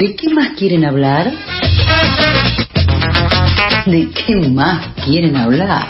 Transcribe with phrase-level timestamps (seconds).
[0.00, 1.30] ¿De qué más quieren hablar?
[3.84, 5.88] ¿De qué más quieren hablar?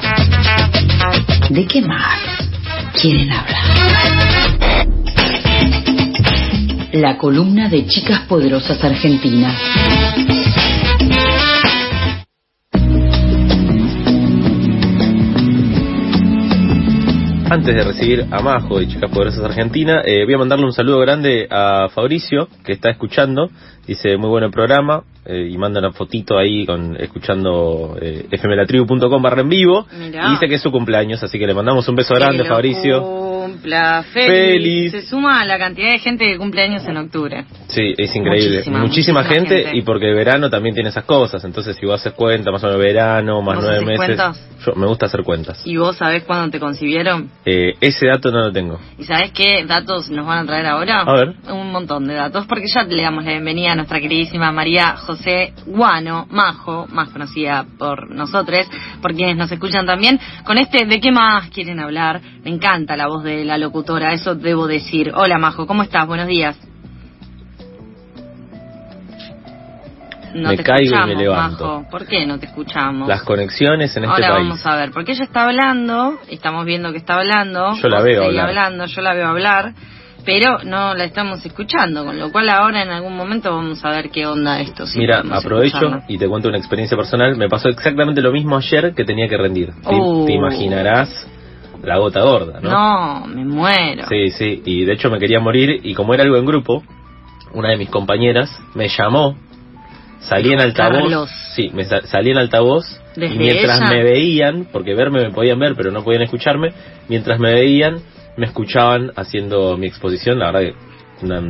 [1.48, 2.18] ¿De qué más
[3.00, 3.62] quieren hablar?
[6.90, 9.54] La columna de Chicas Poderosas Argentinas.
[17.51, 21.00] Antes de recibir a Majo de Chicas Poderosas Argentina, eh, voy a mandarle un saludo
[21.00, 23.50] grande a Fabricio, que está escuchando.
[23.88, 29.40] Dice, muy buen programa, eh, y manda una fotito ahí con escuchando eh, fmlatribu.com barra
[29.40, 29.84] en vivo.
[29.98, 30.28] Mirá.
[30.28, 33.29] Y dice que es su cumpleaños, así que le mandamos un beso grande, Fabricio.
[33.60, 34.27] Cumpla, feliz.
[34.28, 34.92] Feliz.
[34.92, 37.45] Se suma a la cantidad de gente que cumple años en octubre.
[37.68, 38.59] Sí, es increíble.
[38.59, 39.77] Muchísima, Muchísima, muchísima gente, gente.
[39.78, 41.45] y porque el verano también tiene esas cosas.
[41.45, 43.96] Entonces, si vos haces cuenta, más o menos verano, más ¿Vos nueve meses.
[43.98, 44.46] cuentas?
[44.65, 45.62] Yo me gusta hacer cuentas.
[45.66, 47.30] ¿Y vos sabés cuándo te concibieron?
[47.45, 48.78] Eh, ese dato no lo tengo.
[48.98, 51.02] ¿Y sabés qué datos nos van a traer ahora?
[51.02, 51.34] A ver.
[51.51, 55.52] Un montón de datos, porque ya le damos la bienvenida a nuestra queridísima María José
[55.66, 58.66] Guano, Majo, más conocida por nosotros,
[59.01, 62.21] por quienes nos escuchan también, con este ¿De qué más quieren hablar?
[62.45, 65.12] Me encanta la voz de la locutora, eso debo decir.
[65.15, 66.06] Hola Majo, ¿cómo estás?
[66.06, 66.56] Buenos días.
[70.34, 71.65] No Me te caigo y me levanto.
[71.81, 71.91] Majo.
[71.91, 73.09] ¿Por qué no te escuchamos?
[73.09, 74.47] Las conexiones en este Ahora país.
[74.48, 77.75] vamos a ver, porque ella está hablando, estamos viendo que está hablando.
[77.75, 78.48] Yo la veo hablar.
[78.48, 79.73] hablando, yo la veo hablar,
[80.25, 84.11] pero no la estamos escuchando, con lo cual ahora en algún momento vamos a ver
[84.11, 84.87] qué onda esto.
[84.87, 86.05] si Mira, aprovecho escucharla.
[86.06, 87.34] y te cuento una experiencia personal.
[87.37, 89.73] Me pasó exactamente lo mismo ayer que tenía que rendir.
[89.83, 90.27] Te, Uh.
[90.27, 91.27] te imaginarás
[91.83, 92.70] la gota gorda, ¿no?
[92.70, 94.06] No, me muero.
[94.09, 94.62] Sí, sí.
[94.64, 96.83] Y de hecho me quería morir y como era algo en grupo,
[97.53, 99.37] una de mis compañeras me llamó,
[100.20, 100.98] salí en altavoz.
[101.03, 101.31] Carlos.
[101.55, 102.84] Sí, me sa- salí en altavoz
[103.17, 103.91] Desde y mientras ella.
[103.91, 106.72] me veían, porque verme me podían ver, pero no podían escucharme,
[107.09, 107.98] mientras me veían,
[108.37, 111.41] me escuchaban haciendo mi exposición, la verdad que una,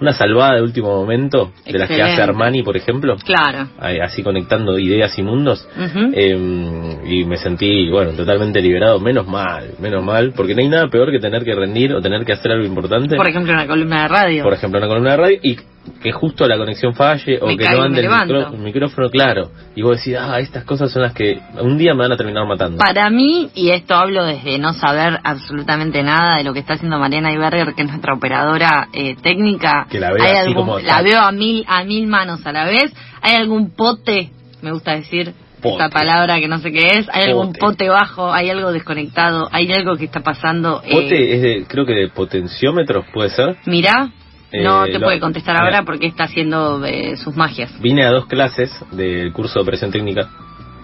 [0.00, 2.22] una salvada de último momento, de las que hace.
[2.22, 3.68] Armani, por ejemplo, Claro.
[4.02, 5.68] así conectando ideas y mundos.
[6.12, 9.00] Eh, y me sentí, bueno, totalmente liberado.
[9.00, 12.24] Menos mal, menos mal, porque no hay nada peor que tener que rendir o tener
[12.24, 13.16] que hacer algo importante.
[13.16, 14.42] Por ejemplo, una columna de radio.
[14.44, 15.56] Por ejemplo, una columna de radio y
[16.02, 19.50] que justo la conexión falle o Me que no ande el, micro- el micrófono claro.
[19.74, 22.46] Y vos decís, ah, estas cosas son las que un día me van a terminar
[22.46, 22.78] matando.
[22.78, 26.98] Para mí, y esto hablo desde no saber absolutamente nada de lo que está haciendo
[26.98, 30.78] Mariana Iberger, que es nuestra operadora eh, técnica, Que la ve hay así algún- como-
[30.78, 32.92] la veo a mil a mil manos a la vez.
[33.22, 34.30] ¿Hay algún pote?
[34.62, 35.32] Me gusta decir
[35.62, 35.74] Pote.
[35.74, 37.08] esta palabra que no sé qué es.
[37.12, 37.58] ¿Hay algún Pote.
[37.60, 38.32] pote bajo?
[38.32, 39.48] ¿Hay algo desconectado?
[39.52, 40.82] ¿Hay algo que está pasando?
[40.84, 43.56] Eh, Pote es de, creo que de potenciómetros, puede ser.
[43.66, 44.10] Mirá,
[44.52, 45.64] no Eh, te lo- puede contestar mira.
[45.64, 47.70] ahora porque está haciendo eh, sus magias.
[47.80, 50.28] Vine a dos clases del curso de operación técnica.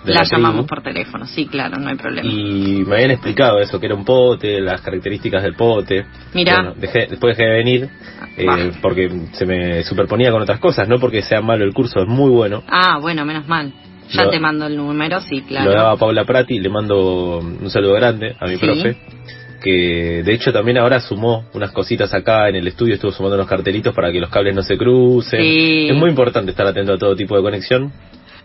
[0.05, 2.29] De La, llamamos por teléfono, sí, claro, no hay problema.
[2.29, 6.05] y me habían explicado eso, que era un pote, las características del pote.
[6.35, 6.57] Mirá.
[6.57, 7.89] Bueno, dejé, después dejé de venir
[8.37, 8.59] eh, Bah.
[8.83, 12.29] porque se me superponía con otras cosas, no porque sea malo el curso, es muy
[12.31, 12.63] bueno.
[12.69, 13.73] Ah, bueno, menos mal.
[14.11, 15.71] Ya Lo- te mando el número, sí, claro.
[15.71, 18.67] Lo daba Paula Prati, le mando un saludo grande a mi Sí.
[18.67, 18.97] profe,
[19.65, 23.49] que de hecho también ahora sumó unas cositas acá en el estudio, estuvo sumando unos
[23.49, 25.41] cartelitos para que los cables no se crucen.
[25.41, 25.89] Sí.
[25.89, 27.91] Es muy importante estar atento a todo tipo de conexión,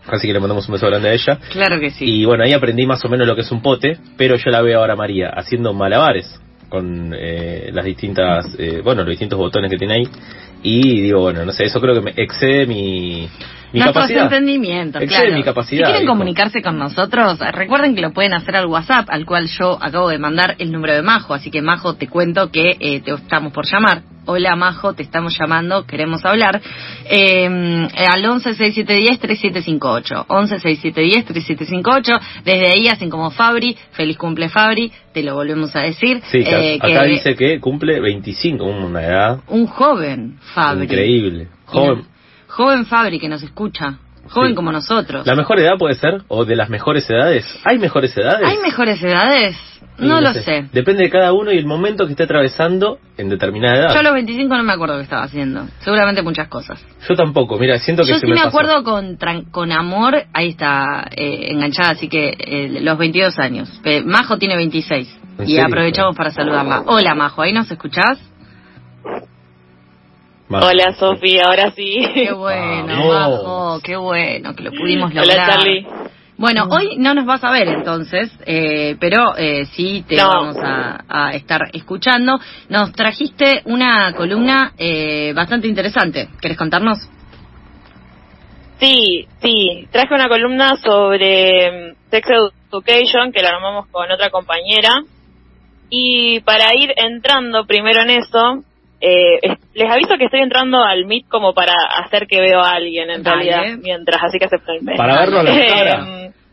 [0.07, 1.37] así que le mandamos un beso grande a ella.
[1.51, 2.05] Claro que sí.
[2.05, 4.61] Y bueno, ahí aprendí más o menos lo que es un pote, pero yo la
[4.61, 9.69] veo ahora a María haciendo malabares con eh, las distintas, eh, bueno, los distintos botones
[9.69, 10.03] que tiene ahí.
[10.63, 13.27] Y digo, bueno, no sé, eso creo que me excede mi,
[13.71, 14.23] mi Nuestros capacidad.
[14.23, 15.33] entendimientos, claro.
[15.33, 15.85] mi capacidad.
[15.87, 19.77] Si quieren comunicarse con nosotros, recuerden que lo pueden hacer al WhatsApp, al cual yo
[19.81, 21.33] acabo de mandar el número de Majo.
[21.33, 24.01] Así que, Majo, te cuento que eh, te estamos por llamar.
[24.25, 26.61] Hola, Majo, te estamos llamando, queremos hablar.
[27.09, 30.25] Eh, al 116710-3758.
[30.27, 32.19] 116710-3758.
[32.45, 36.21] Desde ahí hacen como Fabri, feliz cumple Fabri, te lo volvemos a decir.
[36.31, 40.83] Sí, Eh, acá que dice que cumple 25, una edad Un joven Fabri.
[40.85, 41.47] increíble.
[41.65, 42.03] Joven.
[42.59, 43.99] Joven Fabri que nos escucha.
[44.27, 44.55] Joven Sí.
[44.55, 45.25] como nosotros.
[45.25, 46.23] ¿La mejor edad puede ser?
[46.27, 47.45] ¿O de las mejores edades?
[47.63, 48.45] ¿Hay mejores edades?
[48.45, 49.55] ¿Hay mejores edades?
[49.97, 50.67] No, lo sé.
[50.73, 53.93] Depende de cada uno y el momento que esté atravesando en determinada edad.
[53.93, 55.67] Yo a los 25 no me acuerdo qué estaba haciendo.
[55.79, 56.85] Seguramente muchas cosas.
[57.07, 58.49] Yo tampoco, mira, siento que Yo se sí me, me pasó.
[58.49, 59.17] acuerdo con,
[59.51, 63.81] con amor, ahí está eh, enganchada, así que eh, los 22 años.
[64.05, 65.17] Majo tiene 26.
[65.39, 65.65] ¿En Y serio?
[65.65, 66.83] aprovechamos para saludarla.
[66.85, 68.19] Hola Majo, ¿ahí nos escuchás?
[70.49, 72.01] Hola Sofía, ahora sí.
[72.13, 73.83] Qué bueno, Vamos.
[73.83, 75.37] Qué bueno que lo pudimos lograr.
[75.37, 75.87] Hola Charlie.
[76.37, 80.29] Bueno, hoy no nos vas a ver entonces, eh, pero eh, sí te No.
[80.29, 82.39] vamos a, a estar escuchando.
[82.69, 86.29] Nos trajiste una columna eh, bastante interesante.
[86.41, 86.97] ¿Querés contarnos?
[88.79, 92.27] Sí, sí, traje una columna sobre mm, Sex
[92.71, 95.03] Education que la armamos con otra compañera.
[95.89, 98.63] Y para ir entrando primero en eso,
[99.01, 101.73] Eh, es- les aviso que estoy entrando al Meet como para
[102.03, 103.43] hacer que veo a alguien en Dale.
[103.51, 104.95] realidad mientras, así que aceptenme.
[104.97, 106.05] Para verlo a la cara.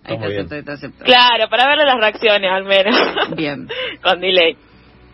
[0.04, 1.04] Ahí te acepto, te acepto.
[1.04, 2.94] Claro, para verle las reacciones al menos.
[3.36, 3.66] Bien.
[4.02, 4.56] Con delay.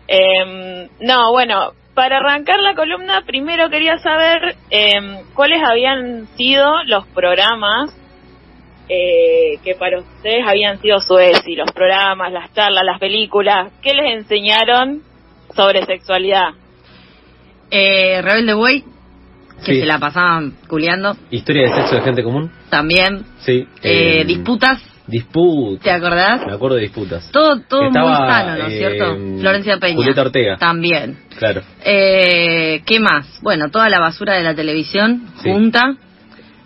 [0.07, 7.07] Eh, no, bueno, para arrancar la columna, primero quería saber eh, cuáles habían sido los
[7.07, 7.89] programas
[8.89, 13.93] eh, que para ustedes habían sido su ESI, los programas, las charlas, las películas, ¿qué
[13.93, 15.01] les enseñaron
[15.55, 16.49] sobre sexualidad?
[17.75, 18.83] Eh, Rebelde Way,
[19.65, 19.79] que Sí.
[19.79, 22.51] se la pasaban culeando, Historia de sexo de gente común.
[22.69, 23.25] también.
[23.39, 23.67] Sí.
[23.81, 25.81] Eh, Eh, disputas, Disputas.
[25.83, 26.45] ¿te acordás?
[26.45, 27.29] Me acuerdo de disputas.
[27.31, 29.17] Todo, todo muy Estaba, sano, ¿no es eh, cierto?
[29.41, 29.95] Florencia Peña.
[29.95, 30.57] Julieta Ortega.
[30.57, 31.17] También.
[31.37, 31.61] Claro.
[31.83, 33.39] Eh, ¿Qué más?
[33.41, 35.49] Bueno, toda la basura de la televisión Sí.
[35.51, 35.95] junta.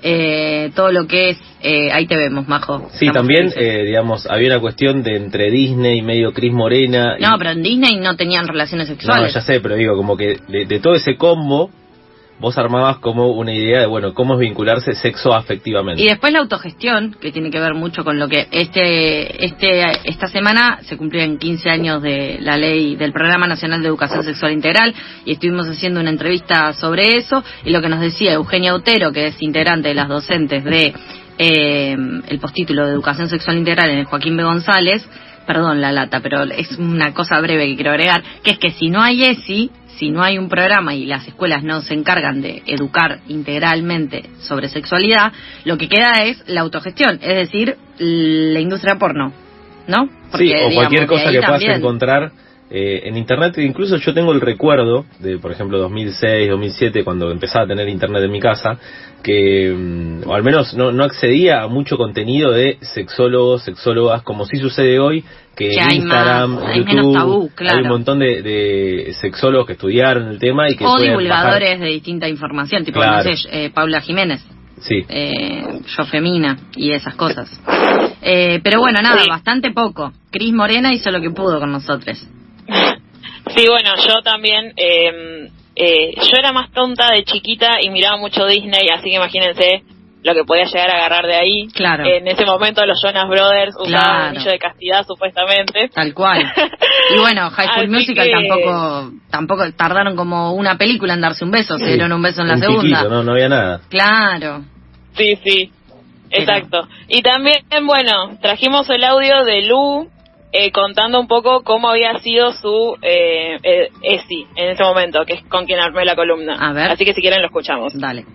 [0.04, 1.38] Eh, todo lo que es.
[1.62, 2.88] eh, ahí te vemos, Majo.
[2.94, 7.16] Sí, también, eh, digamos, había una cuestión de entre Disney, medio Cris Morena.
[7.18, 9.34] y- No, pero en Disney no tenían relaciones No, sexuales.
[9.34, 11.72] ya sé, pero digo, como que de, de todo ese combo,
[12.40, 16.02] vos armabas como una idea de, bueno, cómo es vincularse sexo afectivamente.
[16.02, 20.28] Y después la autogestión, que tiene que ver mucho con lo que este, este, esta
[20.28, 24.94] semana se cumplían 15 años de la ley del Programa Nacional de Educación Sexual Integral
[25.26, 29.28] y estuvimos haciendo una entrevista sobre eso y lo que nos decía Eugenia Utero, que
[29.28, 30.94] es integrante de las docentes de
[31.40, 31.96] eh,
[32.28, 34.44] el postítulo de Educación Sexual Integral en el Joaquín B.
[34.44, 35.08] González,
[35.46, 38.90] perdón la lata, pero es una cosa breve que quiero agregar, que es que si
[38.90, 42.62] no hay ESI, si no hay un programa y las escuelas no se encargan de
[42.68, 45.32] educar integralmente sobre sexualidad,
[45.66, 49.34] lo que queda es la autogestión, es decir, la industria porno,
[49.88, 50.06] ¿no?
[50.06, 52.32] sí, Porque, o digamos, cualquier cosa que puedas también- encontrar
[52.70, 53.58] eh, en internet.
[53.60, 58.24] Incluso yo tengo el recuerdo de, por ejemplo, 2006, 2007, cuando empezaba a tener internet
[58.24, 58.78] en mi casa,
[59.24, 64.46] que, mm, o al menos no, no accedía a mucho contenido de sexólogos, sexólogas, como
[64.46, 65.24] sí sucede hoy,
[65.56, 67.78] que, Que en hay Instagram, más, hay menos YouTube, tabú, claro.
[67.78, 71.80] hay un montón de, de sexólogos que estudiaron el tema y que o divulgadores bajar-
[71.80, 73.24] de distinta información, tipo, Claro.
[73.30, 74.46] no sé, eh, Paula Jiménez,
[74.82, 75.04] Sí.
[75.10, 77.50] eh, Yo Femina y esas cosas.
[78.22, 79.30] Eh, pero bueno, nada, Sí.
[79.30, 80.12] bastante poco.
[80.32, 82.28] Cris Morena hizo lo que pudo con nosotros.
[83.56, 88.46] Sí, bueno, yo también, eh, eh, yo era más tonta de chiquita y miraba mucho
[88.46, 89.84] Disney, así que imagínense
[90.24, 91.68] lo que podía llegar a agarrar de ahí.
[91.74, 92.04] Claro.
[92.06, 94.24] En ese momento los Jonas Brothers usaban Claro.
[94.30, 95.88] anillo de castidad supuestamente.
[95.94, 96.52] Tal cual.
[97.16, 101.52] Y bueno, High School Musical que- tampoco tampoco tardaron como una película en darse un
[101.52, 103.04] beso, se dieron un beso en la Un segunda.
[103.04, 103.82] no, no había nada.
[103.90, 104.66] Claro.
[105.16, 105.72] Sí, sí,
[106.30, 106.88] Pero- exacto.
[107.08, 110.10] Y también, bueno, trajimos el audio de Lu
[110.52, 115.34] eh, contando un poco cómo había sido su eh, eh, ESI en ese momento, que
[115.34, 116.56] es con quien armé la columna.
[116.60, 116.92] A ver.
[116.92, 117.94] Así que si quieren lo escuchamos.
[118.00, 118.26] Dale.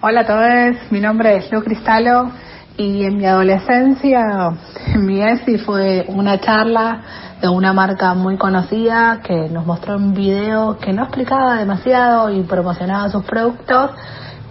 [0.00, 2.30] Hola a todos, mi nombre es Lu Cristalo
[2.76, 4.50] y en mi adolescencia
[4.96, 10.78] mi ESI fue una charla de una marca muy conocida que nos mostró un video
[10.78, 13.90] que no explicaba demasiado y promocionaba sus productos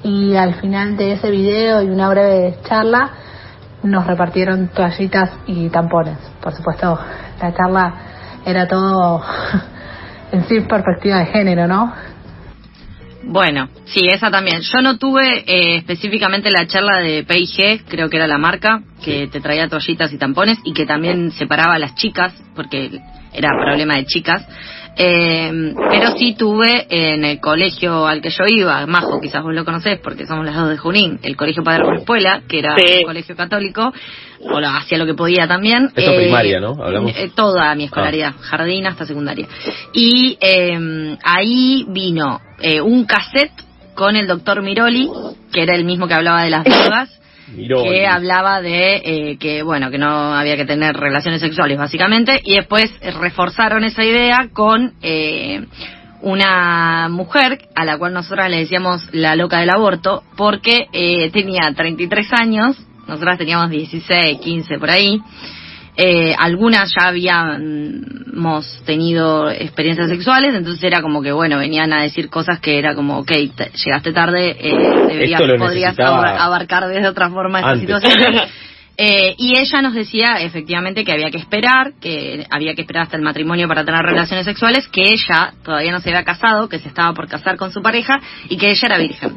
[0.04, 3.12] y al final de ese video y una breve charla
[3.86, 6.18] nos repartieron toallitas y tampones.
[6.42, 7.00] Por supuesto,
[7.42, 7.94] la charla
[8.46, 9.24] era todo
[10.32, 11.94] en sí perspectiva de género, ¿no?
[13.28, 14.62] Bueno, sí, esa también.
[14.62, 19.28] Yo no tuve eh, específicamente la charla de P&G, creo que era la marca, que
[19.28, 23.00] te traía toallitas y tampones y que también separaba a las chicas, porque
[23.34, 24.48] era problema de chicas.
[24.98, 29.66] Eh, pero sí tuve en el colegio al que yo iba, Majo, quizás vos lo
[29.66, 33.00] conocés porque somos las dos de Junín, el colegio Padre Espuela, que era Sí.
[33.00, 33.92] un colegio católico,
[34.42, 35.90] o lo hacía lo que podía también.
[35.94, 36.82] Eso primaria, ¿no?
[36.82, 37.12] Hablamos.
[37.14, 39.48] eh, toda mi escolaridad, jardín hasta secundaria.
[39.92, 43.52] Y eh, ahí vino eh, un cassette
[43.96, 45.10] con el doctor Miroli,
[45.52, 47.84] que era el mismo que hablaba de las drogas, Miró.
[47.84, 52.56] que hablaba de eh, que, bueno, que no había que tener relaciones sexuales, básicamente, y
[52.56, 55.66] después reforzaron esa idea con eh,
[56.22, 61.72] una mujer a la cual nosotras le decíamos la loca del aborto, porque eh, tenía
[61.76, 65.22] 33 años, nosotras teníamos 16, 15 por ahí,
[65.98, 72.30] eh, algunas ya habíamos tenido experiencias sexuales, entonces era como que, bueno, venían a decir
[72.30, 74.76] cosas que era como, ok, te- llegaste tarde, eh,
[75.08, 78.14] deberías, podrías abar- abarcar de otra forma esta situación.
[78.98, 83.18] Eh, y ella nos decía efectivamente que había que esperar, que había que esperar hasta
[83.18, 86.88] el matrimonio para tener relaciones sexuales, que ella todavía no se había casado, que se
[86.88, 89.34] estaba por casar con su pareja y que ella era virgen.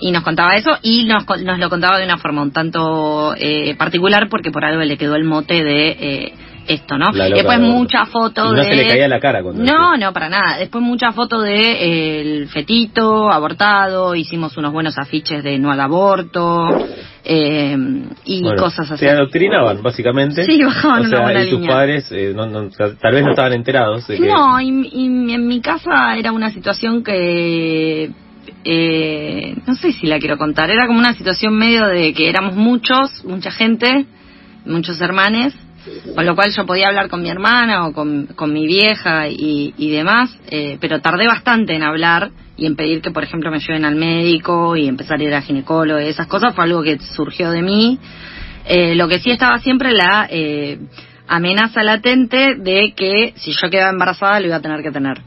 [0.00, 3.74] Y nos contaba eso y nos, nos lo contaba de una forma un tanto eh,
[3.76, 6.32] particular porque por algo le quedó el mote de eh,
[6.68, 7.06] esto, ¿no?
[7.12, 8.56] Después mucha foto Y de...
[8.56, 10.58] no se le caía la cara cuando No, no, para nada.
[10.58, 15.80] Después mucha foto de eh, el fetito abortado, hicimos unos buenos afiches de no al
[15.80, 16.68] aborto
[17.24, 17.76] eh,
[18.24, 19.04] y Bueno, cosas así.
[19.04, 20.44] Se adoctrinaban, básicamente.
[20.44, 21.74] Sí, bajaban o una sea, buena y tus línea.
[21.74, 24.26] padres eh, no- no- tal vez no estaban enterados de que...
[24.28, 28.10] No, y, y en mi casa era una situación que
[28.64, 30.70] eh, no sé si la quiero contar.
[30.70, 34.06] Era como una situación medio de que éramos muchos, mucha gente,
[34.64, 35.54] muchos hermanes,
[36.14, 39.74] con lo cual yo podía hablar con mi hermana o con, con mi vieja y,
[39.76, 43.60] y demás, eh, pero tardé bastante en hablar y en pedir que, por ejemplo, me
[43.60, 46.54] lleven al médico y empezar a ir a ginecólogo esas cosas.
[46.54, 47.98] Fue algo que surgió de mí.
[48.66, 50.78] Eh, lo que sí estaba siempre la eh,
[51.28, 55.22] amenaza latente de que si yo quedaba embarazada lo iba a tener que tener.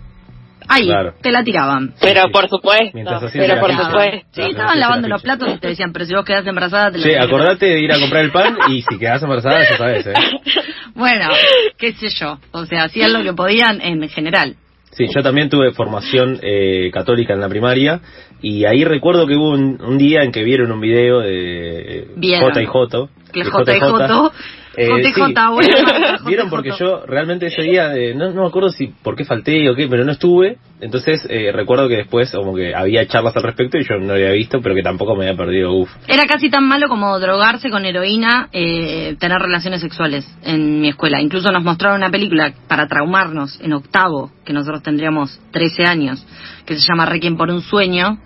[0.73, 1.13] Ahí, Claro.
[1.21, 1.93] te la tiraban.
[1.99, 2.31] Pero sí.
[2.31, 2.91] por supuesto,
[3.33, 4.27] pero por supuesto.
[4.31, 7.03] Sí, estaban lavando los platos y te decían, pero si vos quedás embarazada te lo
[7.03, 10.13] que acordate de ir a comprar el pan y si quedás embarazada ya sabes, ¿eh?
[10.95, 11.27] Bueno,
[11.77, 12.37] qué sé yo.
[12.51, 14.55] O sea, hacían lo que podían en general.
[14.91, 18.01] Sí, yo también tuve formación eh, católica en la primaria
[18.41, 22.39] y ahí recuerdo que hubo un, un día en que vieron un video de eh.
[22.39, 23.07] J y J.
[23.31, 24.31] Que JJ,
[24.75, 25.19] Eh, sí.
[25.19, 25.49] marca,
[26.25, 29.69] Vieron porque yo realmente ese día, eh, no, no me acuerdo si por qué falté
[29.69, 30.57] o qué, pero no estuve.
[30.79, 34.13] Entonces eh, recuerdo que después como que había charlas al respecto y yo no lo
[34.13, 35.91] había visto, pero que tampoco me había perdido, uff.
[36.07, 41.21] Era casi tan malo como drogarse con heroína, eh, tener relaciones sexuales en mi escuela.
[41.21, 46.25] Incluso nos mostraron una película para traumarnos en octavo, que nosotros tendríamos 13 años,
[46.65, 48.17] que se llama Requiem por un sueño,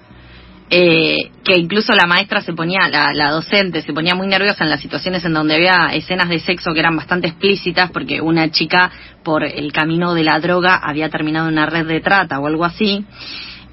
[0.69, 4.72] eh, que incluso la maestra se ponía, la, la docente se ponía muy nerviosa en
[4.72, 8.91] las situaciones en donde había escenas de sexo que eran bastante explícitas, porque una chica
[9.24, 12.65] por el camino de la droga había terminado en una red de trata o algo
[12.65, 13.05] así.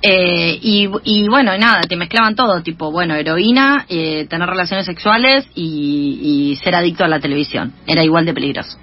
[0.05, 5.47] Eh, y, y bueno, nada, te mezclaban todo, tipo, bueno, heroína, eh, tener relaciones sexuales
[5.55, 7.73] y, ser adicto a la televisión.
[7.87, 8.79] Era igual de peligroso.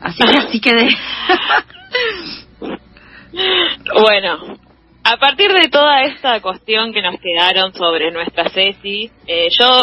[0.00, 0.88] Así que así quedé.
[3.30, 4.58] Bueno,
[5.04, 9.82] a partir de toda esta cuestión que nos quedaron sobre nuestra Ceci, eh, yo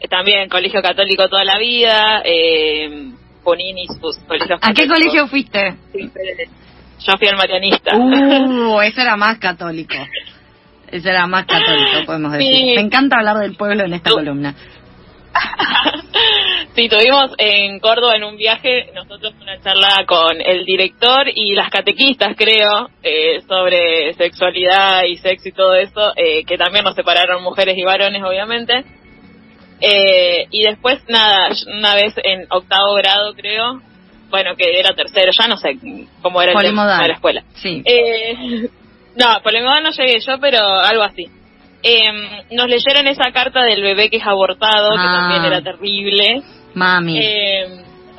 [0.00, 3.10] eh, también colegio católico toda la vida, eh,
[3.42, 5.74] Poninis, pues, colegios ¿A qué colegio fuiste?
[5.92, 6.48] Siempre-
[7.00, 7.96] Yo fui al marianista.
[7.96, 9.94] Uh, ese era más católico.
[10.88, 12.54] Ese era más católico, podemos decir.
[12.54, 12.64] Sí.
[12.74, 14.54] Me encanta hablar del pueblo en esta columna.
[16.74, 21.70] Sí, tuvimos en Córdoba en un viaje nosotros una charla con el director y las
[21.70, 27.42] catequistas, creo, eh, sobre sexualidad y sexo y todo eso, eh, que también nos separaron
[27.42, 28.84] mujeres y varones, obviamente.
[29.80, 33.80] Eh, y después, nada, una vez en octavo grado, creo,
[34.30, 35.78] bueno, que era tercero, ya no sé
[36.22, 37.42] cómo era el tema de la escuela.
[37.54, 37.82] Sí.
[37.84, 38.68] Eh,
[39.16, 41.26] no, Polimodal no llegué yo, pero algo así.
[41.82, 45.28] Eh, nos leyeron esa carta del bebé que es abortado, que Ah.
[45.30, 46.42] también era terrible.
[46.74, 47.18] Mami.
[47.20, 47.66] Eh,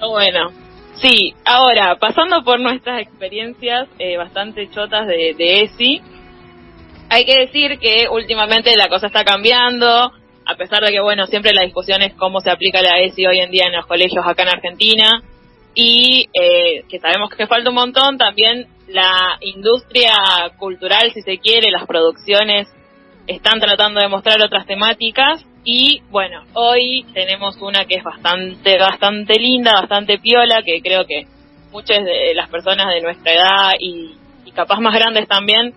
[0.02, 0.52] bueno,
[0.96, 6.02] sí, ahora, pasando por nuestras experiencias eh, bastante chotas de, de ESI,
[7.10, 10.12] hay que decir que últimamente la cosa está cambiando,
[10.46, 13.40] a pesar de que, bueno, siempre la discusión es cómo se aplica la ESI hoy
[13.40, 15.22] en día en los colegios acá en Argentina,
[15.76, 20.14] y eh, que sabemos que falta un montón, también la industria
[20.58, 22.68] cultural, si se quiere, las producciones
[23.30, 29.40] están tratando de mostrar otras temáticas y bueno, hoy tenemos una que es bastante, bastante
[29.40, 31.28] linda, bastante piola, que creo que
[31.72, 34.16] muchas de las personas de nuestra edad y,
[34.56, 35.74] capaz más grandes también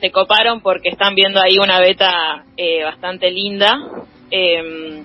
[0.00, 3.78] se coparon porque están viendo ahí una beta eh, bastante linda
[4.30, 5.04] eh,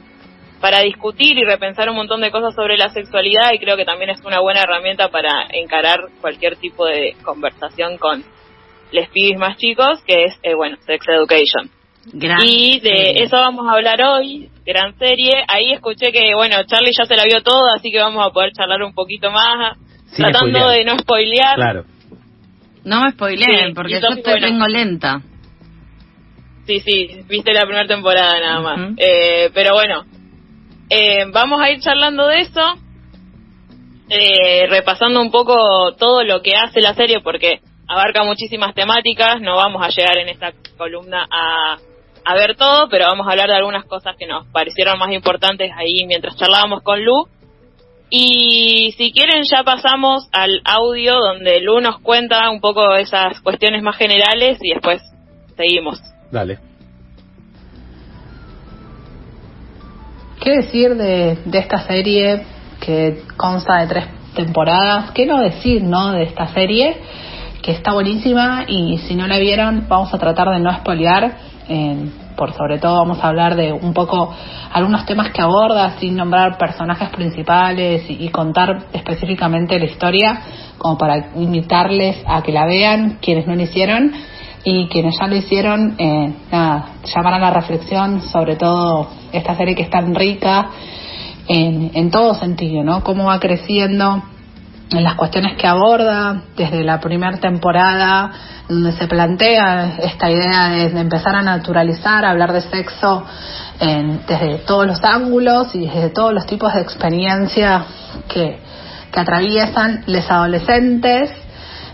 [0.61, 4.09] para discutir y repensar un montón de cosas sobre la sexualidad y creo que también
[4.09, 8.23] es una buena herramienta para encarar cualquier tipo de conversación con
[8.91, 11.69] les pibis más chicos, que es, eh, bueno, Sex Education.
[12.13, 13.23] Gran Y de serie.
[13.23, 15.43] eso vamos a hablar hoy, gran serie.
[15.47, 18.51] Ahí escuché que, bueno, Charlie ya se la vio toda, así que vamos a poder
[18.53, 19.77] charlar un poquito más,
[20.11, 20.77] Sin tratando spoilear.
[20.77, 21.55] de no spoilear.
[21.55, 21.85] Claro.
[22.83, 24.47] No me spoileen, Sí, porque yo estoy, bueno.
[24.47, 25.21] tengo lenta.
[26.65, 28.91] Sí, sí, viste la primera temporada nada más.
[28.97, 30.05] Eh, pero bueno,
[30.89, 32.61] eh, vamos a ir charlando de eso,
[34.09, 39.55] eh, repasando un poco todo lo que hace la serie, porque abarca muchísimas temáticas, no
[39.55, 41.77] vamos a llegar en esta columna a,
[42.29, 45.71] a ver todo, pero vamos a hablar de algunas cosas que nos parecieron más importantes
[45.75, 47.27] ahí mientras charlábamos con Lu.
[48.11, 53.81] Y si quieren ya pasamos al audio donde Lu nos cuenta un poco esas cuestiones
[53.81, 55.01] más generales y después
[55.57, 55.99] seguimos.
[56.31, 56.59] Dale.
[60.39, 62.43] ¿Qué decir de, de esta serie
[62.79, 64.05] que consta de tres
[64.35, 65.11] temporadas?
[65.11, 66.95] ¿Qué no decir, no, de esta serie?
[67.63, 71.48] Que está buenísima y si no la vieron, vamos a tratar de no spoilear.
[71.69, 74.33] Eh, por sobre todo vamos a hablar de un poco
[74.71, 80.41] algunos temas que aborda sin nombrar personajes principales y, contar específicamente la historia
[80.79, 84.11] como para invitarles a que la vean quienes no lo hicieron
[84.63, 89.75] y quienes ya lo hicieron, eh, nada, llamar a la reflexión sobre todo esta serie
[89.75, 90.69] que es tan rica
[91.47, 93.03] en, en todo sentido, ¿no?
[93.03, 94.23] Cómo va creciendo
[94.91, 98.31] en las cuestiones que aborda desde la primera temporada,
[98.67, 103.25] donde se plantea esta idea de, empezar a naturalizar, a hablar de sexo
[104.27, 107.85] desde todos los ángulos y desde todos los tipos de experiencia
[108.27, 108.59] que,
[109.11, 111.31] que atraviesan los adolescentes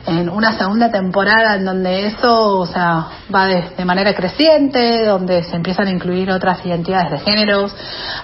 [0.08, 5.56] en una segunda temporada en donde eso, o sea, va de, manera creciente, donde se
[5.56, 7.76] empiezan a incluir otras identidades de géneros,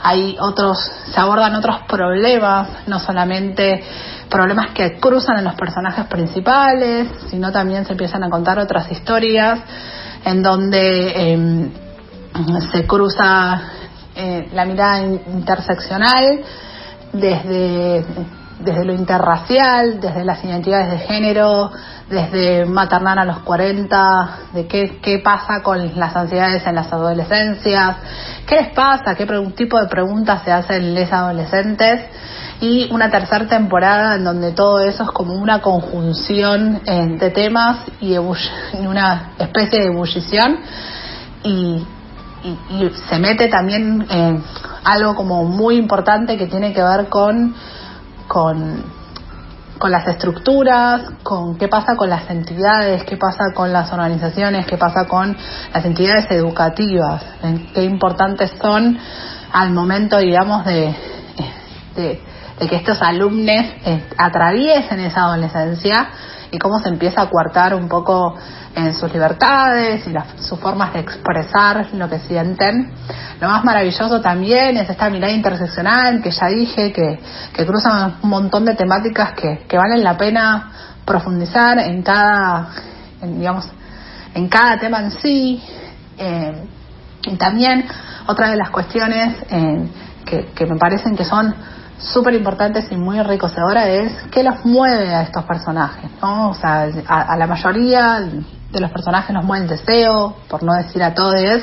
[0.04, 0.78] hay otros,
[1.12, 3.84] se abordan otros problemas, no solamente
[4.30, 9.60] problemas que cruzan en los personajes principales, sino también se empiezan a contar otras historias
[10.24, 11.72] en donde em,
[12.72, 13.62] se cruza
[14.16, 16.42] eh, la mirada interseccional
[17.12, 18.06] desde
[18.64, 21.72] desde lo interracial, desde las identidades de género,
[22.10, 27.98] desde maternal a los 40, de qué, qué pasa con las ansiedades en las adolescencias,
[28.46, 29.26] qué les pasa, qué
[29.56, 32.02] tipo de preguntas se hacen los adolescentes.
[32.60, 37.80] Y una tercera temporada en donde todo eso es como una conjunción eh, de temas
[38.00, 40.60] y, una especie de ebullición.
[41.44, 41.84] Y,
[42.44, 44.44] y, se mete también en
[44.84, 47.56] algo como muy importante que tiene que ver con
[48.32, 48.82] con,
[49.78, 54.78] con las estructuras, con qué pasa con las entidades, qué pasa con las organizaciones, qué
[54.78, 55.36] pasa con
[55.74, 57.26] las entidades educativas,
[57.74, 58.98] qué importantes son
[59.52, 60.96] al momento, digamos, de,
[62.62, 66.10] de, que estos alumnos eh, atraviesen esa adolescencia
[66.52, 68.36] y cómo se empieza a coartar un poco
[68.76, 72.92] en sus libertades y las, sus formas de expresar lo que sienten.
[73.40, 77.20] Lo más maravilloso también es esta mirada interseccional que ya dije, que,
[77.54, 80.72] que cruzan un montón de temáticas que, que valen la pena
[81.06, 82.70] profundizar en cada,
[83.22, 83.68] digamos,
[84.34, 85.64] en cada tema en sí.
[86.18, 86.68] Eh,
[87.24, 87.86] y también
[88.28, 89.90] otra de las cuestiones eh,
[90.26, 91.54] que, que me parecen que son
[92.02, 96.50] súper importantes y muy enriquecedoras es qué los mueve a estos personajes, ¿no?
[96.50, 98.20] O sea, a, la mayoría
[98.72, 101.62] de los personajes nos mueve el deseo, por no decir a todos,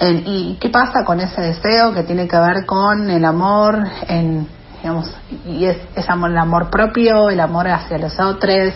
[0.00, 4.48] ¿y qué pasa con ese deseo que tiene que ver con el amor en
[4.82, 5.14] digamos,
[5.46, 8.72] y es, amor, el amor propio, el amor hacia los otros,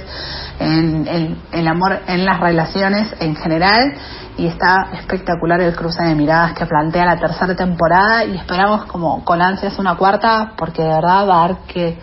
[0.59, 3.95] en, el amor en las relaciones en general
[4.37, 9.25] y está espectacular el cruce de miradas que plantea la tercera temporada y esperamos como
[9.25, 11.99] con ansias una cuarta porque de verdad va a dar que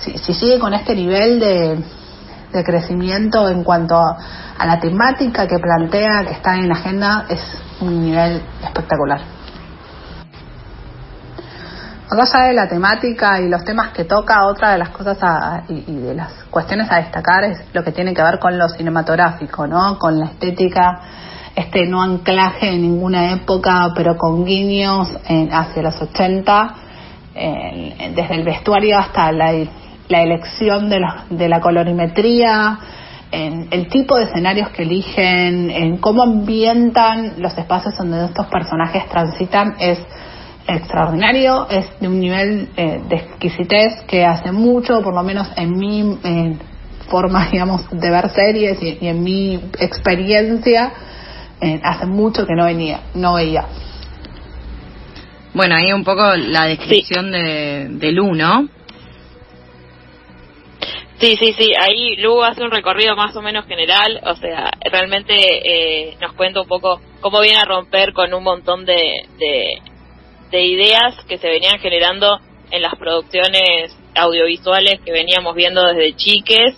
[0.00, 1.84] si, sigue con este nivel de,
[2.52, 4.16] de crecimiento en cuanto a,
[4.64, 7.40] la temática que plantea que está en la agenda es
[7.80, 9.37] un nivel espectacular.
[12.16, 15.18] Más allá de la temática y los temas que toca, otra de las cosas
[15.68, 18.68] y, y, de las cuestiones a destacar es lo que tiene que ver con lo
[18.68, 19.98] cinematográfico, ¿no?
[19.98, 21.00] Con la estética
[21.58, 25.08] este no anclaje en ninguna época, pero con guiños
[25.50, 26.74] hacia los 80,
[28.14, 29.52] desde el vestuario hasta la,
[30.08, 32.78] elección de, de, la colorimetría,
[33.32, 39.08] en el tipo de escenarios que eligen, en cómo ambientan los espacios donde estos personajes
[39.08, 39.98] transitan, es
[40.68, 45.76] extraordinario, es de un nivel eh, de exquisitez que hace mucho, por lo menos en
[45.76, 46.18] mi
[47.08, 50.92] forma, digamos, de ver series y en mi experiencia,
[51.60, 53.66] eh, hace mucho que no venía, no veía.
[55.54, 58.68] Bueno, ahí un poco la descripción de, de Lu, ¿no?
[61.18, 65.34] Sí, sí, sí, ahí Lu hace un recorrido más o menos general, o sea, realmente
[65.34, 69.78] eh, nos cuenta un poco cómo viene a romper con un montón de, de,
[70.50, 72.38] de ideas que se venían generando
[72.70, 76.76] en las producciones audiovisuales que veníamos viendo desde chiques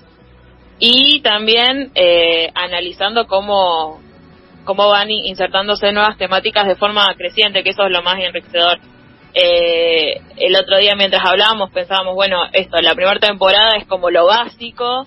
[0.78, 4.00] y también eh, analizando cómo,
[4.64, 8.78] cómo van insertándose nuevas temáticas de forma creciente, que eso es lo más enriquecedor.
[9.33, 14.26] Eh, el otro día mientras hablábamos pensábamos, bueno, esto, la primera temporada es como lo
[14.26, 15.06] básico,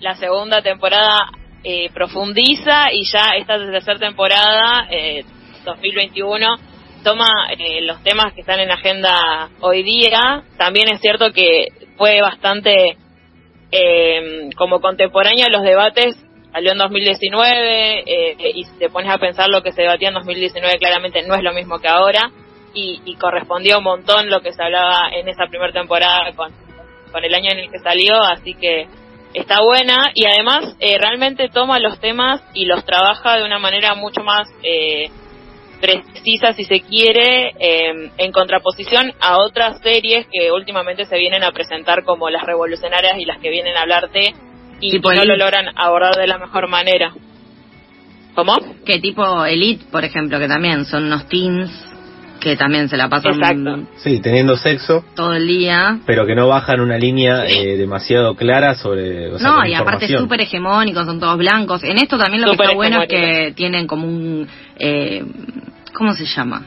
[0.00, 1.30] la segunda temporada
[1.64, 5.24] eh, profundiza y ya esta tercera temporada, eh,
[5.64, 6.71] 2021,
[7.02, 10.42] toma eh, los temas que están en la agenda hoy día.
[10.56, 12.96] También es cierto que fue bastante
[13.70, 16.16] eh, como contemporáneo los debates
[16.52, 20.14] salió en 2019 eh, y si te pones a pensar lo que se debatía en
[20.14, 22.30] 2019 claramente no es lo mismo que ahora
[22.74, 26.52] y, y correspondió un montón lo que se hablaba en esa primera temporada con,
[27.10, 28.86] con el año en el que salió, así que
[29.34, 33.94] está buena y además eh, realmente toma los temas y los trabaja de una manera
[33.94, 35.10] mucho más eh,
[35.82, 41.50] precisa, si se quiere, eh, en contraposición a otras series que últimamente se vienen a
[41.50, 44.32] presentar como las revolucionarias y las que vienen a hablar de
[44.80, 47.12] y, Tipo y no lo logran abordar de la mejor manera.
[48.34, 48.56] ¿Cómo?
[48.86, 51.70] Que tipo Elite, por ejemplo, que también son unos teens
[52.42, 53.86] que también se la pasan Exacto.
[53.98, 56.00] Sí, teniendo sexo, todo el día.
[56.04, 59.32] pero que no bajan una línea eh, demasiado clara sobre.
[59.32, 61.84] o sea, no, y aparte súper hegemónicos, son todos blancos.
[61.84, 64.48] En esto también lo que está bueno es que tienen como un...
[64.76, 65.24] Eh,
[65.92, 66.66] ¿Cómo se llama?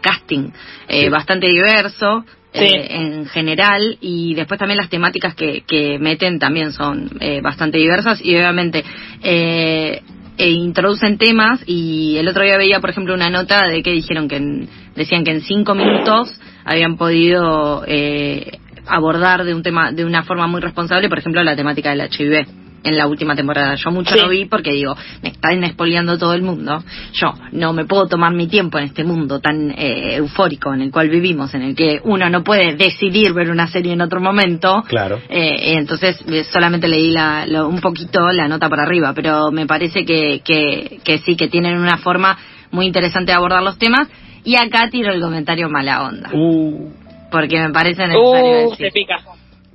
[0.00, 0.50] Casting.
[0.88, 1.08] eh, Sí.
[1.08, 2.24] Bastante diverso.
[2.52, 2.64] Sí.
[2.64, 7.76] eh, en general y después también las temáticas que, que meten también son eh, bastante
[7.76, 8.82] diversas y obviamente
[9.22, 10.00] eh,
[10.38, 14.26] e introducen temas y el otro día veía por ejemplo una nota de que dijeron
[14.26, 16.32] que en- decían que en cinco minutos
[16.64, 18.52] habían podido eh,
[18.86, 22.46] abordar de un tema de una forma muy responsable por ejemplo la temática del HIV
[22.86, 24.20] en la última temporada yo mucho Sí.
[24.22, 28.32] no vi porque digo me están expoliando todo el mundo yo no me puedo tomar
[28.32, 32.00] mi tiempo en este mundo tan eh, eufórico en el cual vivimos en el que
[32.04, 35.20] uno no puede decidir ver una serie en otro momento Claro.
[35.28, 39.66] eh, entonces eh, solamente leí la, lo- un poquito la nota por arriba, pero me
[39.66, 42.36] parece que, que, que sí, que tienen una forma
[42.70, 44.08] muy interesante de abordar los temas.
[44.44, 46.90] Y acá tiro el comentario mala onda, Uh,
[47.30, 48.86] porque me parece necesario Uh, decir.
[48.86, 49.16] se pica.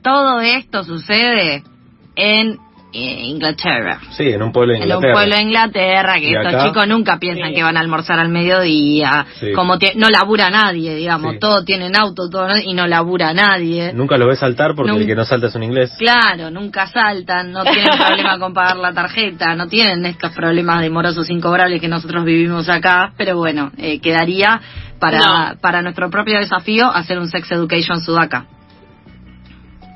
[0.02, 1.64] Todo esto sucede
[2.16, 2.58] en
[2.94, 4.00] Inglaterra.
[4.12, 5.14] sí, en un pueblo de En un Inglaterra.
[5.14, 7.56] pueblo de Inglaterra, que estos acá- chicos nunca piensan Sí.
[7.56, 9.52] que van a almorzar al mediodía, Sí.
[9.54, 11.40] como no labura nadie, digamos, Sí.
[11.40, 13.94] todos tienen auto todo, y no labura nadie.
[13.94, 15.92] Nunca lo ves saltar porque el que no salta es un inglés.
[15.98, 20.90] Claro, nunca saltan, no tienen problema con pagar la tarjeta, no tienen estos problemas de
[20.90, 24.60] morosos incobrables que nosotros vivimos acá, pero bueno, eh, quedaría
[25.00, 25.56] para, No.
[25.62, 28.46] para nuestro propio desafío hacer un Sex Education Sudaca.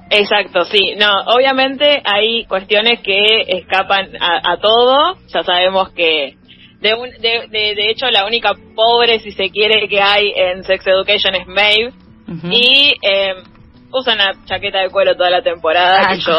[0.10, 0.96] Exacto, sí.
[0.98, 5.18] No, obviamente hay cuestiones que escapan a, a todo.
[5.34, 6.36] Ya sabemos que,
[6.80, 10.64] de, un- de, de, de hecho, la única pobre, si se quiere, que hay en
[10.64, 11.92] Sex Education es Maeve.
[12.52, 13.34] Y eh,
[13.92, 16.38] usa una chaqueta de cuero toda la temporada que yo.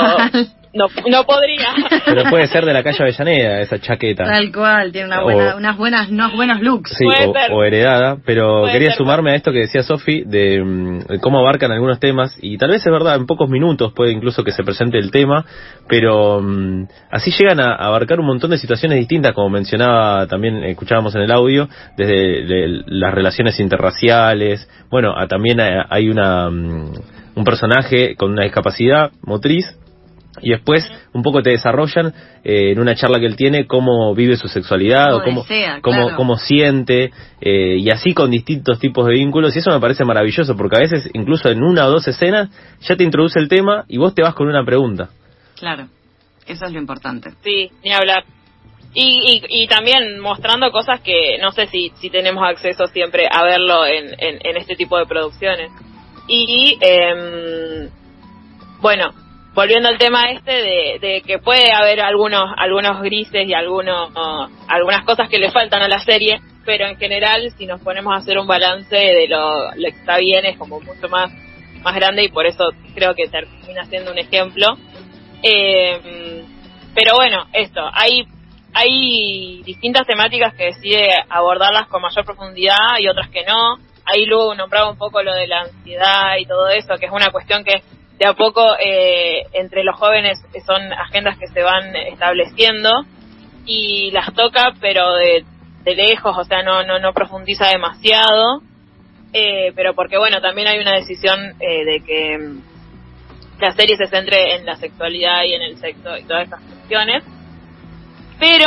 [0.77, 1.69] No, no podría.
[2.05, 4.25] Pero puede ser de la calle Avellaneda, esa chaqueta.
[4.25, 6.93] Tal cual, tiene una O- buena, unas buenas, unos buenos looks.
[6.97, 8.99] Sí, o, o heredada, pero Puede quería ser.
[8.99, 12.71] sumarme a esto que decía Sofi de, mm, de cómo abarcan algunos temas y tal
[12.71, 15.45] vez es verdad, en pocos minutos puede incluso que se presente el tema,
[15.89, 20.62] pero mm, así llegan a, a abarcar un montón de situaciones distintas, como mencionaba también,
[20.65, 26.51] escuchábamos en el audio, desde de las relaciones interraciales, bueno, a- también hay- hay una
[26.51, 26.93] mm,
[27.37, 29.67] un personaje con una discapacidad motriz
[30.42, 32.12] y después un poco te desarrollan
[32.44, 35.81] eh, en una charla que él tiene cómo vive su sexualidad Cómo o cómo, desea,
[35.81, 36.16] cómo, claro.
[36.16, 40.57] cómo siente eh, y así con distintos tipos de vínculos y eso me parece maravilloso
[40.57, 43.99] porque a veces incluso en una o dos escenas ya te introduce el tema y
[43.99, 45.09] vos te vas con una pregunta.
[45.59, 45.88] Claro,
[46.46, 47.31] eso es lo importante.
[47.42, 48.25] Sí, ni hablar.
[48.94, 53.44] Y, y, y también mostrando cosas que no sé si, si tenemos acceso siempre a
[53.44, 55.70] verlo en, en, en este tipo de producciones.
[56.29, 57.90] Y em,
[58.81, 59.11] bueno,
[59.57, 64.11] volviendo al tema este de, que puede haber algunos algunos grises y algunos
[64.69, 68.19] algunas cosas que le faltan a la serie, pero en general si nos ponemos a
[68.19, 71.33] hacer un balance de lo, lo que está bien es como mucho más
[71.83, 74.77] más grande y por eso creo que termina siendo un ejemplo.
[75.42, 76.45] Eh,
[76.95, 78.27] pero bueno, esto, hay,
[78.75, 83.77] hay distintas temáticas que decide abordarlas con mayor profundidad y otras que no.
[84.05, 87.31] Ahí luego nombraba un poco lo de la ansiedad y todo eso, que es una
[87.31, 87.83] cuestión que
[88.19, 93.05] de a poco eh, entre los jóvenes son agendas que se van estableciendo
[93.67, 95.45] y las toca, pero de,
[95.85, 98.63] lejos, o sea, no, no, no profundiza demasiado.
[99.33, 102.63] Eh, pero porque bueno, también hay una decisión eh, de que mm,
[103.61, 107.25] la serie se centre en la sexualidad y en el sexo y todas estas cuestiones.
[108.39, 108.67] Pero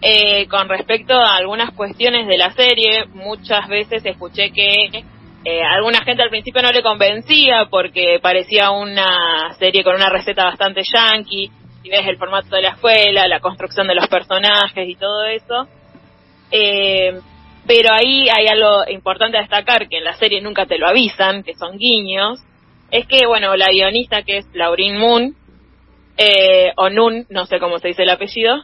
[0.00, 5.04] eh, con respecto a algunas cuestiones de la serie, muchas veces escuché que
[5.44, 10.44] eh, alguna gente al principio no le convencía porque parecía una serie con una receta
[10.44, 11.50] bastante yankee.
[11.82, 15.68] Si ves el formato de la escuela, la construcción de los personajes y todo eso.
[16.50, 17.20] Eh,
[17.66, 21.42] pero ahí hay algo importante a destacar que en la serie nunca te lo avisan,
[21.42, 22.38] que son guiños.
[22.90, 25.34] Es que, bueno, la guionista que es Laureen Moon,
[26.16, 28.62] eh, o Nun, no sé cómo se dice el apellido,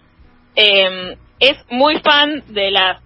[0.55, 3.03] eh, es muy fan de las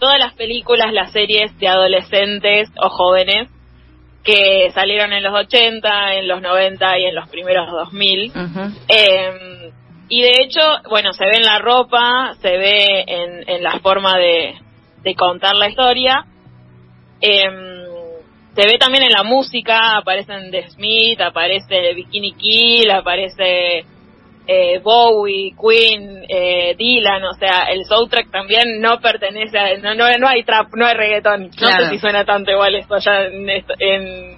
[0.00, 3.48] todas las películas, las series de adolescentes o jóvenes
[4.24, 8.30] que salieron en los 80, en los 90 y en los primeros 2000.
[8.30, 8.60] Ujú.
[8.88, 9.70] Eh,
[10.08, 14.18] y de hecho, bueno, se ve en la ropa, se ve en, en la forma
[14.18, 14.56] de,
[15.02, 16.24] de contar la historia.
[17.20, 17.70] Eh,
[18.54, 23.84] se ve también en la música, aparecen The Smith, aparece Bikini Kill, aparece
[24.46, 30.08] eh, Bowie, Queen, eh, Dylan, o sea, el soundtrack también no pertenece a, no, no,
[30.18, 31.42] no hay trap, no hay reggaetón.
[31.44, 31.84] No Claro.
[31.84, 34.36] sé si suena tanto igual esto allá en, esto- en,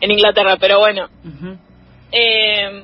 [0.00, 1.08] en Inglaterra, pero bueno.
[2.12, 2.82] Eh,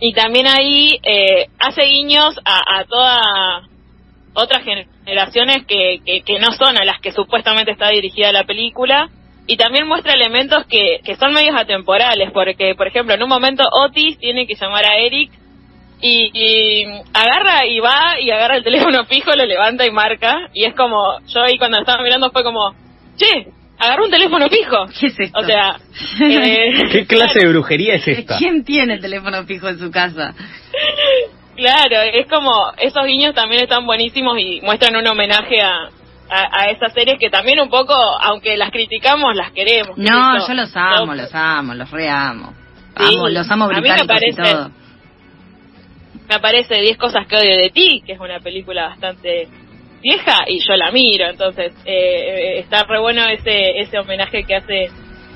[0.00, 3.68] y también ahí eh, hace guiños a, a toda
[4.34, 9.08] otras generaciones que, que, que no son a las que supuestamente está dirigida la película
[9.46, 13.62] y también muestra elementos que, que son medios atemporales porque por ejemplo en un momento
[13.70, 15.30] Otis tiene que llamar a Eric
[16.00, 20.64] y, y agarra y va y agarra el teléfono fijo, lo levanta y marca y
[20.64, 22.74] es como yo ahí cuando estaba mirando fue como
[23.16, 25.38] che agarró un teléfono fijo ¿Qué es esto?
[25.38, 25.76] o sea
[26.22, 28.38] eh, ¿Qué clase de brujería es esta?
[28.38, 30.34] ¿Quién tiene teléfono fijo en su casa?
[31.56, 35.88] Claro, es como esos guiños también están buenísimos y muestran un homenaje a,
[36.34, 39.96] a, a esas series que también un poco, aunque las criticamos, las queremos.
[39.96, 42.52] No, ¿Qué sé yo los amo, los amo, los reamo.
[42.96, 44.70] Sí, Amo, los amo a mí me británicos y parece- todo.
[46.28, 49.46] Me aparece 10 cosas que odio de ti, que es una película bastante
[50.00, 54.54] vieja y yo la miro, entonces eh, eh, está re bueno ese ese homenaje que
[54.54, 54.90] hace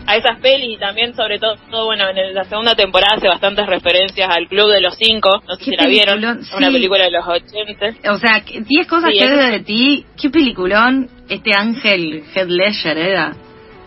[0.09, 3.67] a esas pelis y también sobre todo, todo, bueno, en la segunda temporada hace bastantes
[3.67, 7.11] referencias al Club de los Cinco, no sé si la vieron, es una película de
[7.11, 8.11] los 80.
[8.11, 9.35] O sea, que- 10 cosas Sí, que sí.
[9.35, 10.07] de ti.
[10.21, 11.09] Qué peliculón.
[11.29, 13.33] Este ángel, Heath Ledger, era.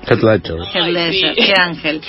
[0.07, 1.11] Heath Ledger.
[1.11, 1.41] Sí.
[1.41, 2.01] qué ángel.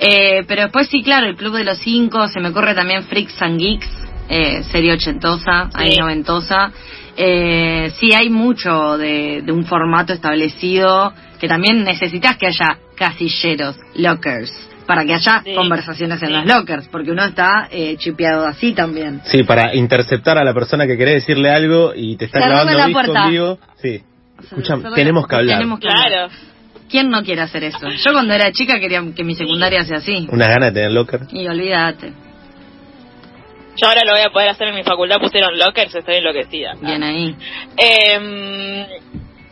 [0.00, 3.42] Eh, pero después sí, claro, el Club de los Cinco, se me ocurre también Freaks
[3.42, 3.88] and Geeks,
[4.30, 6.72] eh, serie ochentosa, ahí noventosa.
[7.16, 13.76] Eh, sí, hay mucho de, de un formato establecido que también necesitas que haya casilleros,
[13.94, 14.52] lockers,
[14.86, 15.54] para que haya Sí.
[15.54, 16.34] conversaciones en Sí.
[16.34, 19.20] los lockers, porque uno está eh, chipeado así también.
[19.24, 23.12] Sí, para interceptar a la persona que querés decirle algo y te está Cerrarle clavando
[23.12, 23.58] la vivo.
[23.82, 24.02] Sí.
[24.42, 25.56] Escuchame, tenemos que hablar.
[25.58, 26.08] tenemos que hablar.
[26.08, 26.28] Claro.
[26.88, 27.86] ¿Quién no quiere hacer eso?
[27.86, 30.26] Yo cuando era chica quería que mi secundaria sea así.
[30.30, 31.20] Unas ganas de tener locker.
[31.32, 32.12] Y olvídate.
[33.76, 36.74] Yo ahora lo voy a poder hacer en mi facultad, pusieron lockers, estoy enloquecida.
[36.80, 37.36] Bien ahí.
[37.76, 38.86] Eh,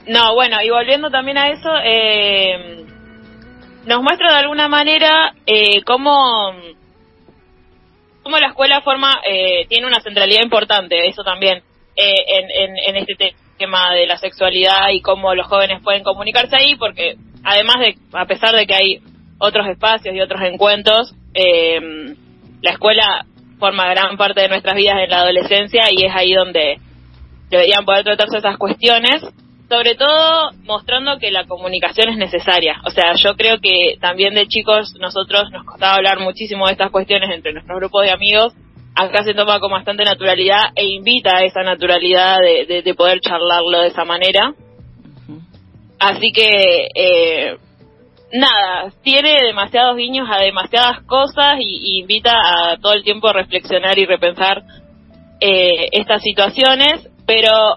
[0.08, 2.84] no, bueno, y volviendo también a eso, eh,
[3.86, 6.52] nos muestra de alguna manera eh, cómo,
[8.22, 11.62] cómo la escuela forma, eh, tiene una centralidad importante, eso también,
[11.96, 16.02] eh, en, en, en este te- tema de la sexualidad y cómo los jóvenes pueden
[16.02, 19.00] comunicarse ahí, porque además de, a pesar de que hay
[19.38, 21.80] otros espacios y otros encuentros, eh,
[22.62, 23.24] la escuela
[23.58, 26.78] forma gran parte de nuestras vidas en la adolescencia y es ahí donde
[27.48, 29.22] deberían poder tratarse esas cuestiones,
[29.68, 32.80] sobre todo mostrando que la comunicación es necesaria.
[32.84, 36.90] O sea, yo creo que también de chicos nosotros nos costaba hablar muchísimo de estas
[36.90, 38.54] cuestiones entre nuestros grupos de amigos.
[38.94, 43.20] Acá se toma con bastante naturalidad e invita a esa naturalidad de, de- de poder
[43.20, 44.54] charlarlo de esa manera.
[45.98, 47.56] Así que, eh,
[48.32, 53.32] nada, tiene demasiados guiños a demasiadas cosas y, y invita a todo el tiempo a
[53.32, 54.62] reflexionar y repensar
[55.40, 57.76] eh, estas situaciones, pero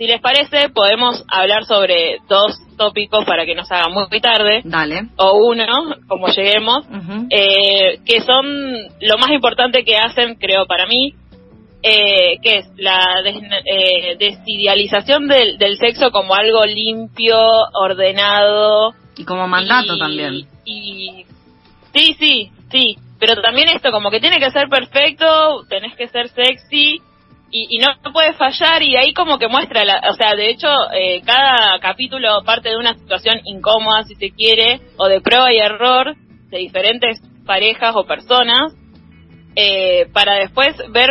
[0.00, 4.62] si les parece podemos hablar sobre dos tópicos para que no se haga muy tarde,
[4.64, 5.08] Dale.
[5.18, 5.66] o uno,
[6.08, 6.86] como lleguemos,
[7.28, 8.46] eh, que son
[9.02, 11.12] lo más importante que hacen, creo, para mí,
[11.82, 17.38] eh, que es la des- eh, desidealización del, del sexo como algo limpio,
[17.74, 20.46] ordenado, Y como mandato y- también.
[20.64, 21.26] Y
[21.92, 26.28] sí, sí, sí, pero también esto como que tiene que ser perfecto, tenés que ser
[26.30, 27.02] sexy
[27.50, 31.20] y, no puede fallar y ahí como que muestra, la, o sea, de hecho eh,
[31.24, 36.14] cada capítulo parte de una situación incómoda si se quiere o de prueba y error
[36.50, 38.74] de diferentes parejas o personas
[39.56, 41.08] eh, para después ver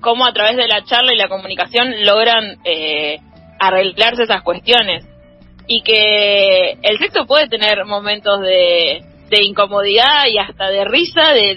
[0.00, 3.18] cómo a través de la charla y la comunicación logran eh,
[3.58, 5.06] arreglarse esas cuestiones.
[5.66, 11.54] Y que el sexo puede tener momentos de, de incomodidad y hasta de risa, de-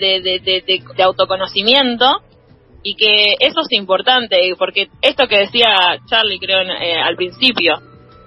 [0.96, 2.22] de autoconocimiento,
[2.84, 7.82] y que eso es importante, porque esto que decía Charlie, creo, eh, al principio,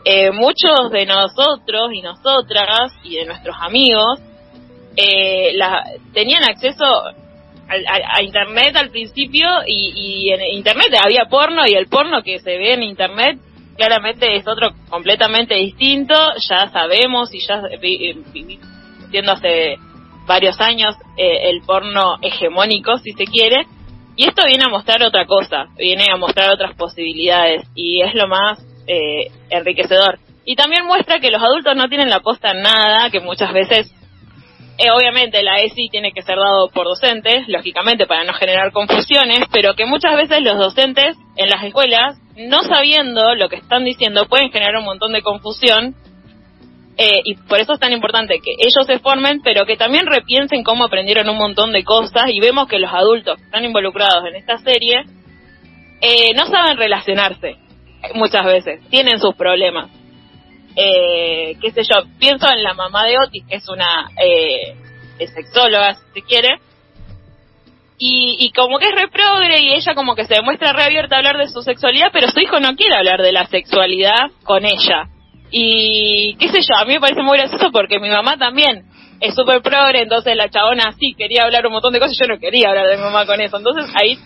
[0.04, 4.18] eh, muchos de nosotros y nosotras y de nuestros amigos
[4.96, 9.92] eh, la, tenían acceso a, a internet al principio y,
[10.26, 13.38] y en internet había porno y el porno que se ve en internet
[13.76, 16.14] claramente es otro completamente distinto
[16.48, 18.58] ya sabemos y ya vi- vi-
[19.10, 19.76] viendo hace
[20.26, 23.66] varios años eh, el porno hegemónico si se quiere
[24.16, 28.26] y esto viene a mostrar otra cosa viene a mostrar otras posibilidades y es lo
[28.28, 30.18] más eh, enriquecedor.
[30.44, 33.92] Y también muestra que los adultos no tienen la posta en nada que muchas veces
[34.78, 39.40] eh, obviamente la ESI tiene que ser dado por docentes, lógicamente para no generar confusiones,
[39.50, 44.26] pero que muchas veces los docentes en las escuelas, no sabiendo lo que están diciendo,
[44.26, 45.94] pueden generar un montón de confusión
[46.98, 50.64] eh, y por eso es tan importante que ellos se formen, pero que también repiensen
[50.64, 54.36] cómo aprendieron un montón de cosas y vemos que los adultos que están involucrados en
[54.36, 55.04] esta serie
[56.00, 57.56] eh, no saben relacionarse
[58.14, 59.90] muchas veces, tienen sus problemas.
[60.74, 64.74] Eh, qué sé yo, pienso en la mamá de Otis, que es una eh,
[65.18, 66.60] sexóloga, si se quiere,
[67.98, 71.38] y, y como que es reprogre y ella como que se demuestra reabierta a hablar
[71.38, 75.08] de su sexualidad, pero su hijo no quiere hablar de la sexualidad con ella.
[75.50, 78.84] Y qué sé yo, a mí me parece muy gracioso porque mi mamá también
[79.20, 82.38] es súper progre, entonces la chabona sí quería hablar un montón de cosas, yo no
[82.38, 83.56] quería hablar de mi mamá con eso.
[83.56, 84.18] Entonces ahí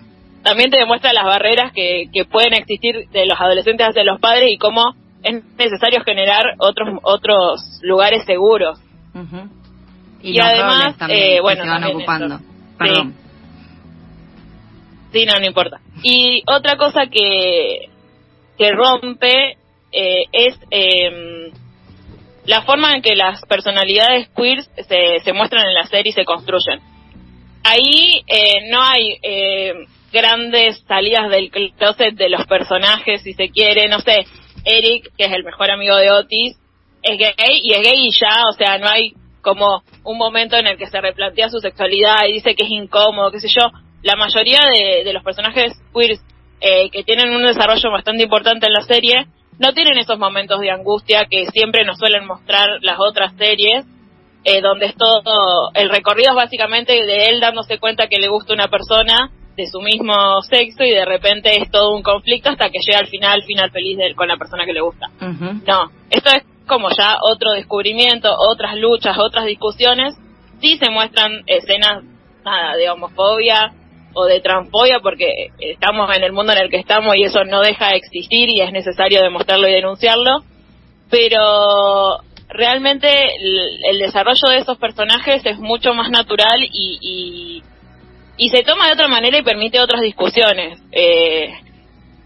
[0.42, 4.50] también te demuestra las barreras que, que pueden existir de los adolescentes hacia los padres
[4.50, 8.78] y cómo es necesario generar otros otros lugares seguros.
[10.22, 12.40] Y, además, eh, bueno, se van ocupando.
[12.78, 13.14] Perdón.
[15.12, 15.26] Sí.
[15.26, 15.80] no, no importa.
[16.02, 17.88] Y otra cosa que,
[18.59, 19.56] que rompe
[19.92, 21.53] eh, es eh,
[22.46, 26.24] la forma en que las personalidades queer se, se muestran en la serie y se
[26.24, 26.81] construyen.
[27.62, 29.74] Ahí eh, no hay eh,
[30.12, 34.24] grandes salidas del closet de los personajes, si se quiere, no sé,
[34.64, 36.57] Eric, que es el mejor amigo de Otis,
[37.03, 40.66] es gay y es gay y ya, o sea, no hay como un momento en
[40.66, 43.70] el que se replantea su sexualidad y dice que es incómodo, qué sé yo.
[44.03, 46.18] La mayoría de, de los personajes queer
[46.61, 49.26] eh, que tienen un desarrollo bastante importante en la serie
[49.61, 53.85] no tienen esos momentos de angustia que siempre nos suelen mostrar las otras series,
[54.42, 58.55] eh, donde es todo, el recorrido es básicamente de él dándose cuenta que le gusta
[58.55, 62.79] una persona de su mismo sexo y de repente es todo un conflicto hasta que
[62.79, 65.09] llega al final, final feliz de con la persona que le gusta.
[65.20, 70.16] No, esto es como ya otro descubrimiento, otras luchas, otras discusiones.
[70.62, 72.03] Sí se muestran escenas,
[72.44, 73.75] nada, de homofobia
[74.14, 77.61] o de transfobia porque estamos en el mundo en el que estamos y eso no
[77.61, 80.42] deja de existir y es necesario demostrarlo y denunciarlo.
[81.11, 87.62] Pero realmente el, desarrollo de esos personajes es mucho más natural y, y,
[88.37, 90.79] y se toma de otra manera y permite otras discusiones.
[90.92, 91.53] Eh,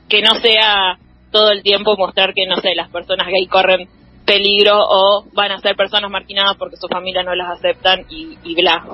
[0.09, 0.99] que no sea
[1.31, 3.89] todo el tiempo mostrar que, no sé, las personas gay corren
[4.25, 8.55] peligro o van a ser personas marginadas porque su familia no las aceptan y, y
[8.55, 8.85] bla.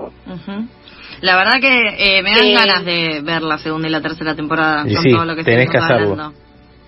[1.20, 4.84] La verdad que eh, me dan ganas de ver la segunda y la tercera temporada
[4.84, 6.32] con todo lo que tenés que hacerlo.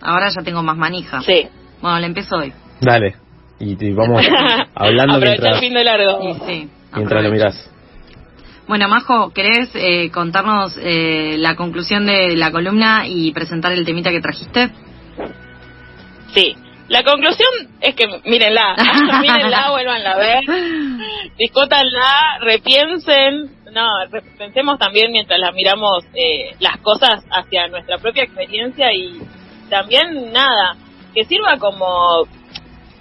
[0.00, 1.20] Ahora ya tengo más manija.
[1.22, 1.46] Sí.
[1.80, 2.52] Bueno, le empiezo hoy.
[2.80, 3.16] Dale.
[3.60, 4.26] Y, vamos
[4.74, 6.34] hablando mientras, el fin de largo.
[6.46, 7.70] sí, mientras lo mirás.
[8.66, 14.10] Bueno, Majo, ¿querés eh, contarnos eh, la conclusión de la columna y presentar el temita
[14.10, 14.70] que trajiste?
[16.34, 16.56] Sí.
[16.92, 17.48] La conclusión
[17.80, 18.76] es que mírenla,
[19.22, 20.44] mírenla, vuelvan a ver,
[21.38, 28.92] discútanla, repiensen, no, repensemos también mientras la miramos eh, las cosas hacia nuestra propia experiencia
[28.92, 29.22] y
[29.70, 30.76] también nada,
[31.14, 32.26] que sirva como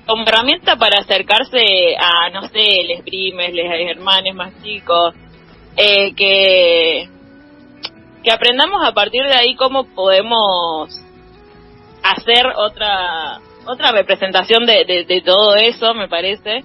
[0.06, 5.14] como herramienta para acercarse a, no sé, les primes, les hermanos más chicos,
[5.76, 7.10] eh, que,
[8.24, 10.98] que aprendamos a partir de ahí cómo podemos
[12.04, 16.64] hacer otra otra representación de, de, todo eso, me parece,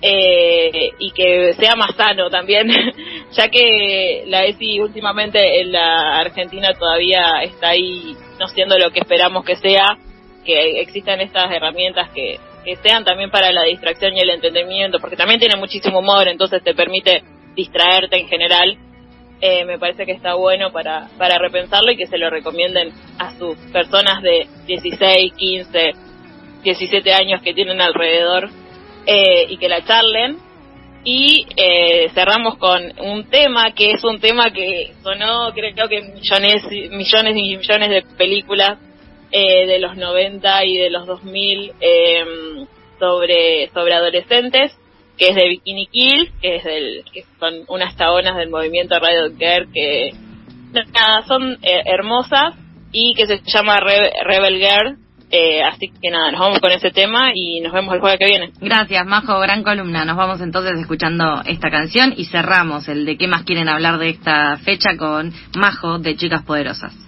[0.00, 2.68] eh, y que sea más sano también,
[3.32, 9.00] ya que la ESI últimamente en la Argentina todavía está ahí no siendo lo que
[9.00, 9.96] esperamos que sea,
[10.44, 15.16] que existan estas herramientas que, que sean también para la distracción y el entendimiento, porque
[15.16, 17.22] también tiene muchísimo humor, entonces te permite
[17.54, 18.76] distraerte en general.
[19.44, 23.36] Eh, me parece que está bueno para, para repensarlo y que se lo recomienden a
[23.36, 25.90] sus personas de 16, 15,
[26.62, 28.48] 17 años que tienen alrededor
[29.04, 30.38] eh, y que la charlen.
[31.04, 36.64] Y eh, cerramos con un tema que es un tema que sonó creo que millones,
[36.92, 38.78] millones y millones de películas
[39.32, 42.24] eh, de los 90 y de los 2000 eh,
[43.00, 44.70] sobre, sobre adolescentes,
[45.16, 49.30] que es de Bikini Kill, que es del, que son unas chabonas del movimiento Radio
[49.36, 50.10] Girl que
[50.72, 52.54] nada, son eh, hermosas
[52.92, 54.98] y que se llama Rebel Girl.
[55.34, 58.26] Eh, así que nada, nos vamos con ese tema y nos vemos el jueves que
[58.26, 58.52] viene.
[58.60, 60.04] Gracias, Majo, gran columna.
[60.04, 64.10] Nos vamos entonces escuchando esta canción y cerramos el de qué más quieren hablar de
[64.10, 67.02] esta fecha con Majo de Chicas Poderosas.